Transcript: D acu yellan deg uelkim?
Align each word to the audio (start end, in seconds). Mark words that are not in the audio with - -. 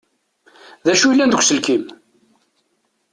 D 0.85 0.87
acu 0.91 1.07
yellan 1.09 1.29
deg 1.31 1.39
uelkim? 1.41 1.83